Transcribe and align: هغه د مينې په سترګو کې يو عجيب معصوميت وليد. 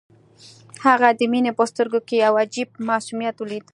هغه 0.85 1.07
د 1.19 1.21
مينې 1.31 1.51
په 1.57 1.63
سترګو 1.71 1.99
کې 2.07 2.15
يو 2.25 2.33
عجيب 2.43 2.69
معصوميت 2.87 3.35
وليد. 3.37 3.65